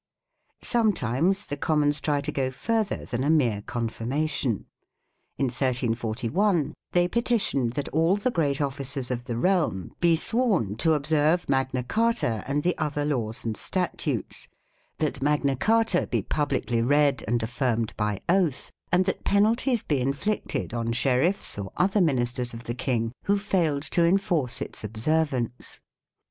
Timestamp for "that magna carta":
15.05-16.07